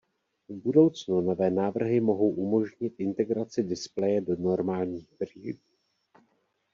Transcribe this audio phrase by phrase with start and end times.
[0.49, 5.59] V budoucnu nové návrhy mohou umožnit integraci displeje do normálních brýlí.